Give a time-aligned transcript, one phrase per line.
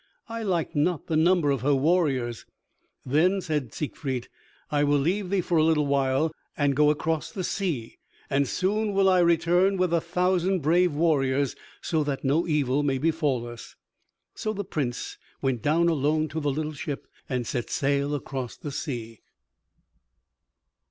[0.27, 2.47] "I like not the number of her warriors."
[3.05, 4.29] Then said Siegfried,
[4.71, 8.93] "I will leave thee for a little while and go across the sea, and soon
[8.95, 13.75] will I return with a thousand brave warriors, so that no evil may befall us."
[14.33, 18.71] So the Prince went down alone to the little ship and set sail across the
[18.71, 19.19] sea.